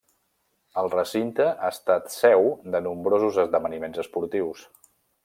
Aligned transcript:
El 0.81 0.87
recinte 0.93 1.45
ha 1.49 1.69
estat 1.75 2.09
seu 2.15 2.49
de 2.77 2.81
nombrosos 2.87 3.39
esdeveniments 3.45 4.03
esportius. 4.07 4.65